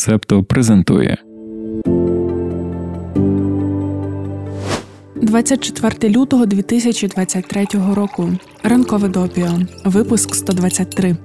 [0.00, 1.16] Септо презентує.
[5.16, 8.30] 24 лютого 2023 року.
[8.62, 9.48] Ранкове допіо.
[9.84, 11.16] Випуск 123.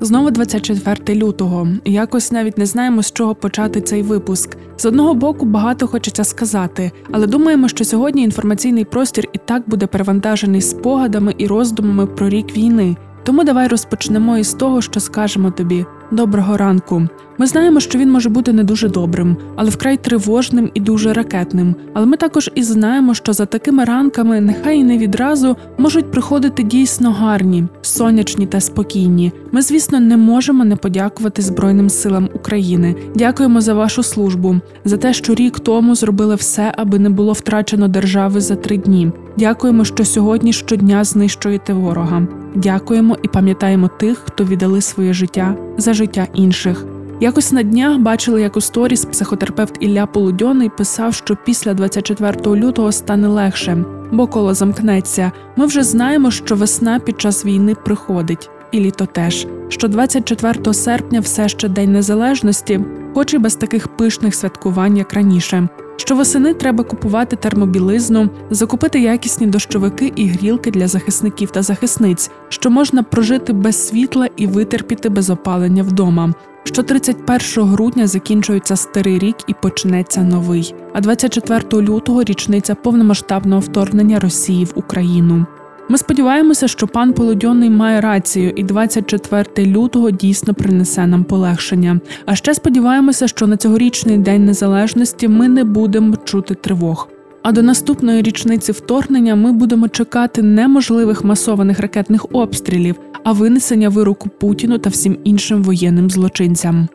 [0.00, 1.68] Знову 24 лютого.
[1.84, 4.56] Якось навіть не знаємо, з чого почати цей випуск.
[4.76, 9.86] З одного боку багато хочеться сказати, але думаємо, що сьогодні інформаційний простір і так буде
[9.86, 12.96] перевантажений спогадами і роздумами про рік війни.
[13.24, 17.02] Тому давай розпочнемо із того, що скажемо тобі доброго ранку.
[17.38, 21.74] Ми знаємо, що він може бути не дуже добрим, але вкрай тривожним і дуже ракетним.
[21.94, 26.62] Але ми також і знаємо, що за такими ранками, нехай і не відразу, можуть приходити
[26.62, 29.32] дійсно гарні, сонячні та спокійні.
[29.52, 32.94] Ми, звісно, не можемо не подякувати Збройним силам України.
[33.14, 37.88] Дякуємо за вашу службу, за те, що рік тому зробили все, аби не було втрачено
[37.88, 39.12] держави за три дні.
[39.38, 42.26] Дякуємо, що сьогодні щодня знищуєте ворога.
[42.54, 46.01] Дякуємо і пам'ятаємо тих, хто віддали своє життя за життя
[46.34, 46.84] інших.
[47.20, 52.92] Якось на днях бачили, як у сторіс психотерапевт Ілля Полудьоний писав, що після 24 лютого
[52.92, 55.32] стане легше, бо коло замкнеться.
[55.56, 59.46] Ми вже знаємо, що весна під час війни приходить, і літо теж.
[59.68, 62.80] Що 24 серпня все ще День Незалежності,
[63.14, 65.68] хоч і без таких пишних святкувань, як раніше.
[65.96, 72.70] Що восени треба купувати термобілизну, закупити якісні дощовики і грілки для захисників та захисниць, що
[72.70, 76.34] можна прожити без світла і витерпіти без опалення вдома
[76.64, 84.20] що 31 грудня закінчується старий рік і почнеться новий, а 24 лютого річниця повномасштабного вторгнення
[84.20, 85.46] Росії в Україну.
[85.88, 92.00] Ми сподіваємося, що пан Полудьонний має рацію, і 24 лютого дійсно принесе нам полегшення.
[92.26, 97.08] А ще сподіваємося, що на цьогорічний день незалежності ми не будемо чути тривог.
[97.42, 104.28] А до наступної річниці вторгнення ми будемо чекати неможливих масованих ракетних обстрілів, а винесення вироку
[104.28, 106.88] Путіну та всім іншим воєнним злочинцям.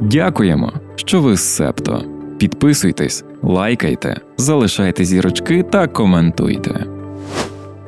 [0.01, 2.03] Дякуємо, що ви з Септо.
[2.37, 6.98] Підписуйтесь, лайкайте, залишайте зірочки та коментуйте.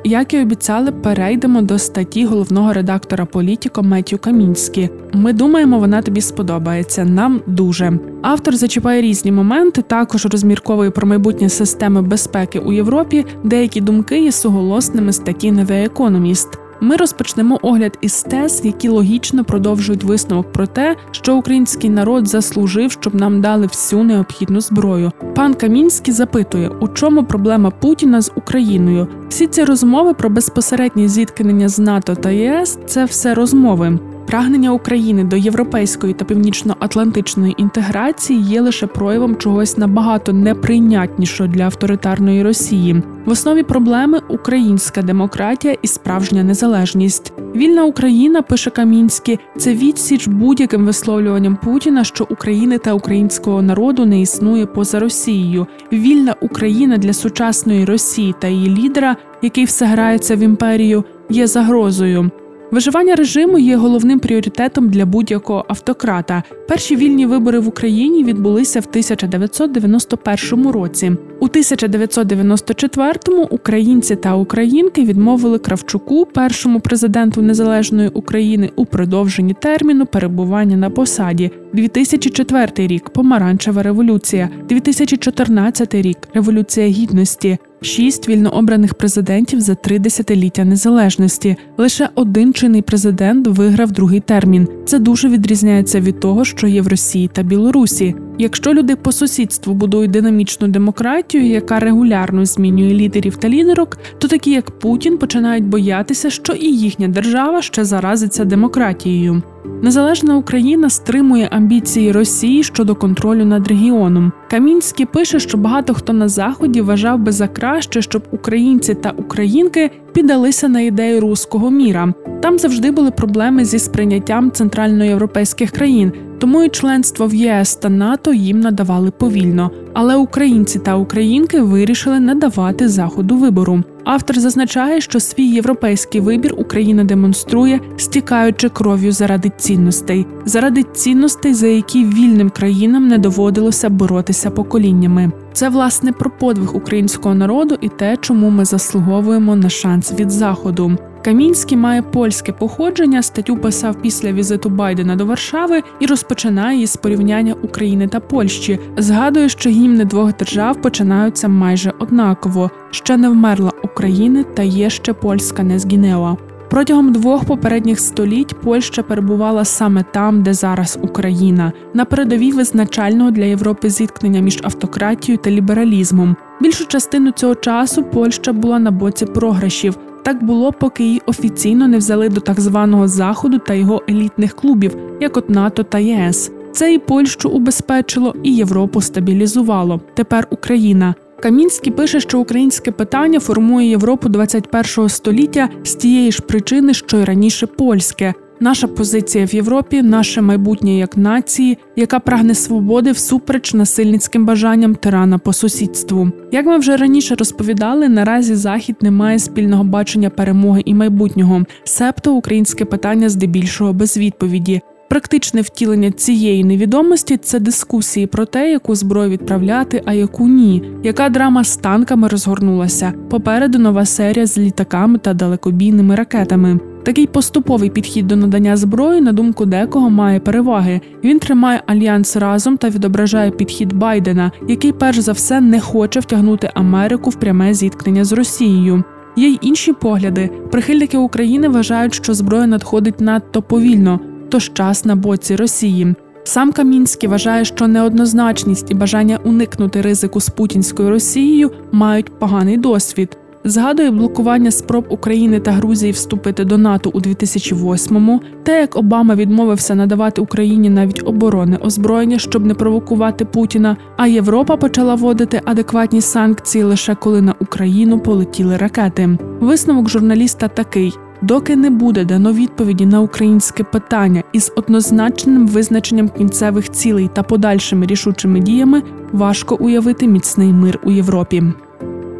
[0.04, 4.90] Як і обіцяли, перейдемо до статті головного редактора Політіко Меттю Камінські.
[5.12, 7.04] Ми думаємо, вона тобі сподобається.
[7.04, 9.82] Нам дуже автор зачіпає різні моменти.
[9.82, 13.26] Також розмірковує про майбутнє системи безпеки у Європі.
[13.44, 16.61] Деякі думки є суголосними статті The Economist.
[16.82, 22.92] Ми розпочнемо огляд із тез, які логічно продовжують висновок про те, що український народ заслужив,
[22.92, 25.12] щоб нам дали всю необхідну зброю.
[25.34, 29.08] Пан Камінський запитує, у чому проблема Путіна з Україною.
[29.28, 33.98] Всі ці розмови про безпосереднє зіткнення з НАТО та ЄС це все розмови.
[34.26, 42.42] Прагнення України до європейської та північно-атлантичної інтеграції є лише проявом чогось набагато неприйнятнішого для авторитарної
[42.42, 43.02] Росії.
[43.24, 47.32] В основі проблеми українська демократія і справжня незалежність.
[47.56, 54.20] Вільна Україна пише Камінський, це відсіч будь-яким висловлюванням Путіна, що України та українського народу не
[54.20, 55.66] існує поза Росією.
[55.92, 62.30] Вільна Україна для сучасної Росії та її лідера, який все грається в імперію, є загрозою.
[62.72, 66.42] Виживання режиму є головним пріоритетом для будь-якого автократа.
[66.68, 71.12] Перші вільні вибори в Україні відбулися в 1991 році.
[71.40, 80.76] У 1994-му українці та українки відмовили Кравчуку, першому президенту незалежної України, у продовженні терміну перебування
[80.76, 81.50] на посаді.
[81.72, 87.58] 2004 рік помаранчева революція, 2014 рік революція гідності.
[87.82, 91.56] Шість вільнообраних президентів за три десятиліття незалежності.
[91.78, 94.68] Лише один чинний президент виграв другий термін.
[94.84, 98.14] Це дуже відрізняється від того, що є в Росії та Білорусі.
[98.38, 104.50] Якщо люди по сусідству будують динамічну демократію, яка регулярно змінює лідерів та лідерок, то такі
[104.50, 109.42] як Путін починають боятися, що і їхня держава ще заразиться демократією.
[109.82, 114.32] Незалежна Україна стримує амбіції Росії щодо контролю над регіоном.
[114.50, 119.90] Камінський пише, що багато хто на заході вважав би за краще, щоб українці та українки
[120.12, 122.14] піддалися на ідею руського міра.
[122.42, 128.32] Там завжди були проблеми зі сприйняттям центральноєвропейських країн, тому і членство в ЄС та НАТО
[128.32, 129.70] їм надавали повільно.
[129.94, 133.82] Але українці та українки вирішили надавати заходу вибору.
[134.04, 141.66] Автор зазначає, що свій європейський вибір Україна демонструє, стікаючи кров'ю заради цінностей, заради цінностей, за
[141.66, 145.32] які вільним країнам не доводилося боротися поколіннями.
[145.52, 150.96] Це власне про подвиг українського народу і те, чому ми заслуговуємо на шанс від заходу.
[151.24, 153.22] Камінський має польське походження.
[153.22, 158.78] Статтю писав після візиту Байдена до Варшави і розпочинає із порівняння України та Польщі.
[158.96, 162.70] Згадує, що гімни двох держав починаються майже однаково.
[162.90, 166.36] Ще не вмерла України, та є ще польська не згінела.
[166.70, 173.44] Протягом двох попередніх століть Польща перебувала саме там, де зараз Україна, на передовій визначального для
[173.44, 176.36] Європи зіткнення між автократією та лібералізмом.
[176.60, 179.98] Більшу частину цього часу Польща була на боці програшів.
[180.22, 184.96] Так було, поки її офіційно не взяли до так званого заходу та його елітних клубів,
[185.20, 186.50] як от НАТО та ЄС.
[186.72, 190.00] Це і Польщу убезпечило, і Європу стабілізувало.
[190.14, 191.14] Тепер Україна.
[191.42, 197.24] Камінський пише, що українське питання формує Європу 21-го століття з тієї ж причини, що й
[197.24, 198.34] раніше польське.
[198.62, 205.38] Наша позиція в Європі, наше майбутнє як нації, яка прагне свободи всупереч насильницьким бажанням тирана
[205.38, 206.30] по сусідству.
[206.52, 212.34] Як ми вже раніше розповідали, наразі захід не має спільного бачення перемоги і майбутнього, себто
[212.34, 214.80] українське питання здебільшого без відповіді.
[215.08, 221.28] Практичне втілення цієї невідомості це дискусії про те, яку зброю відправляти, а яку ні, яка
[221.28, 223.12] драма з танками розгорнулася.
[223.30, 226.91] Попереду нова серія з літаками та далекобійними ракетами.
[227.02, 231.00] Такий поступовий підхід до надання зброї, на думку декого, має переваги.
[231.24, 236.70] Він тримає альянс разом та відображає підхід Байдена, який перш за все не хоче втягнути
[236.74, 239.04] Америку в пряме зіткнення з Росією.
[239.36, 240.50] Є й інші погляди.
[240.70, 246.14] Прихильники України вважають, що зброя надходить надто повільно, тож час на боці Росії.
[246.44, 253.38] Сам Камінський вважає, що неоднозначність і бажання уникнути ризику з путінською Росією мають поганий досвід.
[253.64, 259.94] Згадує блокування спроб України та Грузії вступити до НАТО у 2008-му, те, як Обама відмовився
[259.94, 263.96] надавати Україні навіть оборонне озброєння, щоб не провокувати Путіна.
[264.16, 269.38] А Європа почала вводити адекватні санкції лише коли на Україну полетіли ракети.
[269.60, 271.12] Висновок журналіста такий.
[271.42, 278.06] Доки не буде дано відповіді на українське питання із однозначним визначенням кінцевих цілей та подальшими
[278.06, 279.02] рішучими діями,
[279.32, 281.62] важко уявити міцний мир у Європі.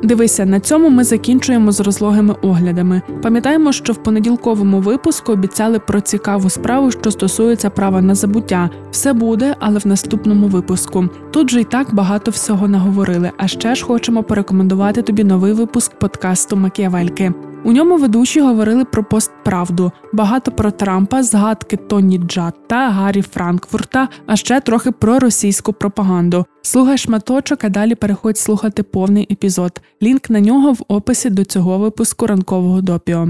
[0.03, 3.03] Дивися, на цьому ми закінчуємо з розлогими оглядами.
[3.23, 8.71] Пам'ятаємо, що в понеділковому випуску обіцяли про цікаву справу, що стосується права на забуття.
[8.91, 11.09] Все буде, але в наступному випуску.
[11.31, 13.31] Тут же й так багато всього наговорили.
[13.37, 17.33] А ще ж хочемо порекомендувати тобі новий випуск подкасту Макіавельки.
[17.65, 24.37] У ньому ведучі говорили про постправду, багато про Трампа, згадки Тоні Джатта, Гаррі Франкфурта, а
[24.37, 26.47] ще трохи про російську пропаганду.
[26.63, 29.81] Слухай шматочок, а далі переходь слухати повний епізод.
[30.03, 33.29] Лінк на нього в описі до цього випуску ранкового допіо.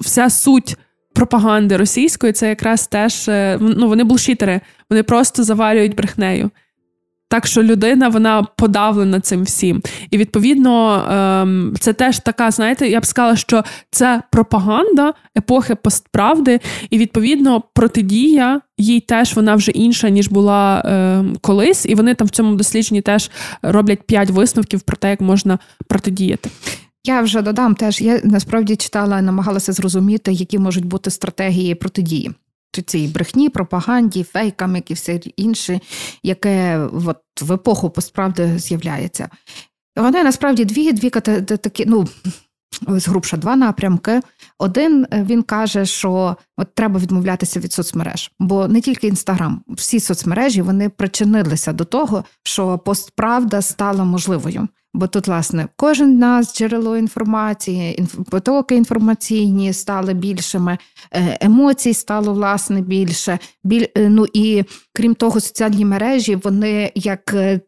[0.00, 0.76] Вся суть
[1.14, 6.50] пропаганди російської це якраз теж е, ну вони булшітери, вони просто заварюють брехнею.
[7.34, 9.82] Так що людина вона подавлена цим всім.
[10.10, 16.60] І відповідно ем, це теж така, знаєте, я б сказала, що це пропаганда епохи постправди,
[16.90, 21.86] і відповідно протидія їй теж вона вже інша, ніж була ем, колись.
[21.86, 23.30] І вони там в цьому дослідженні теж
[23.62, 26.50] роблять п'ять висновків про те, як можна протидіяти.
[27.04, 28.00] Я вже додам теж.
[28.00, 32.30] Я насправді читала, намагалася зрозуміти, які можуть бути стратегії протидії
[32.82, 35.80] цій брехні, пропаганді, фейкам, як і все інше,
[36.22, 39.28] яке от в епоху посправди з'являється.
[39.96, 42.08] Вони насправді дві дві такі, ну.
[42.86, 44.20] Ось грубша два напрямки.
[44.58, 50.00] Один е, він каже, що от треба відмовлятися від соцмереж, бо не тільки інстаграм, всі
[50.00, 54.68] соцмережі вони причинилися до того, що постправда стала можливою.
[54.94, 60.78] Бо тут, власне, кожен нас джерело інформації, потоки інформаційні стали більшими,
[61.12, 63.38] е, емоцій стало власне більше.
[63.64, 67.60] Біль, е, ну і крім того, соціальні мережі вони як е,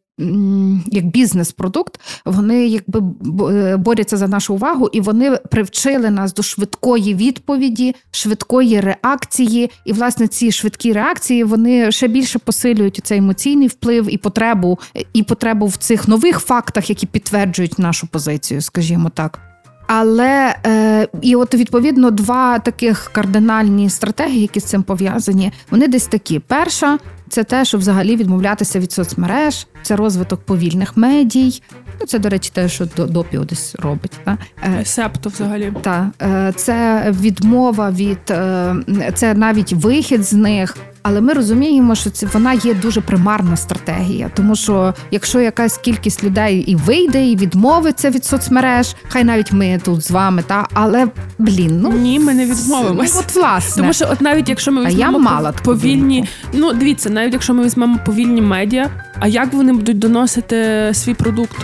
[0.86, 3.02] як бізнес-продукт, вони якби
[3.50, 9.70] е, борються за нашу увагу, і вони привчили нас до швидкої відповіді, швидкої реакції.
[9.84, 14.78] І, власне, ці швидкі реакції вони ще більше посилюють цей емоційний вплив і потребу,
[15.12, 19.40] і потребу в цих нових фактах, які підтверджують нашу позицію, скажімо так.
[19.86, 26.06] Але е, і от відповідно два таких кардинальні стратегії, які з цим пов'язані, вони десь
[26.06, 31.62] такі: перша це те, що взагалі відмовлятися від соцмереж, це розвиток повільних медій.
[32.00, 34.12] Ну, це, до речі, те, що допіо десь робить.
[34.24, 34.38] Та?
[34.64, 35.72] Е, Септо взагалі.
[35.82, 38.76] Так, е, це відмова від е,
[39.14, 40.76] це навіть вихід з них.
[41.08, 46.24] Але ми розуміємо, що це вона є дуже примарна стратегія, тому що якщо якась кількість
[46.24, 51.08] людей і вийде, і відмовиться від соцмереж, хай навіть ми тут з вами, та але
[51.38, 53.14] блін, ну ні, ми не відмовимося.
[53.14, 57.10] Ну, от власне, тому що от навіть якщо ми візьмемо я мала повільні, ну дивіться,
[57.10, 58.90] навіть якщо ми візьмемо повільні медіа,
[59.20, 61.56] а як вони будуть доносити свій продукт?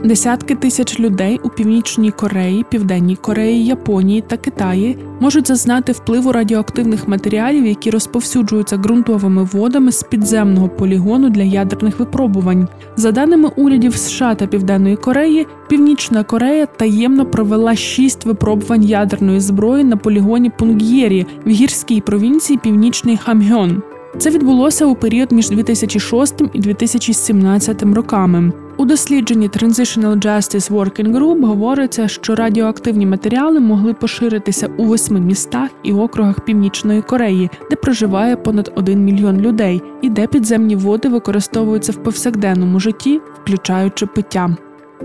[0.05, 7.09] Десятки тисяч людей у Північній Кореї, Південній Кореї, Японії та Китаї можуть зазнати впливу радіоактивних
[7.09, 12.69] матеріалів, які розповсюджуються ґрунтовими водами з підземного полігону для ядерних випробувань.
[12.97, 19.85] За даними урядів США та Південної Кореї, Північна Корея таємно провела шість випробувань ядерної зброї
[19.85, 23.83] на полігоні Пунг'єрі в гірській провінції Північний Хамгьон.
[24.19, 28.53] Це відбулося у період між 2006 і 2017 роками.
[28.77, 35.71] У дослідженні Transitional Justice Working Group говориться, що радіоактивні матеріали могли поширитися у восьми містах
[35.83, 41.93] і округах Північної Кореї, де проживає понад 1 мільйон людей, і де підземні води використовуються
[41.93, 44.57] в повсякденному житті, включаючи пиття.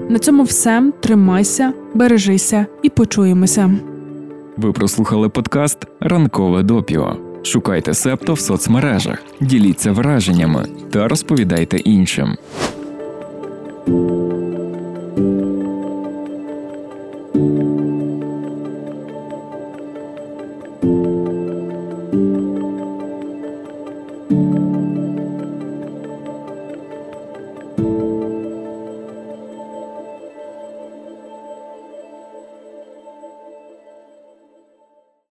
[0.09, 0.91] На цьому все.
[0.99, 3.71] Тримайся, бережися і почуємося.
[4.57, 7.17] Ви прослухали подкаст Ранкове допіо.
[7.43, 12.37] Шукайте септо в соцмережах, діліться враженнями та розповідайте іншим.
[13.85, 14.28] Thank you.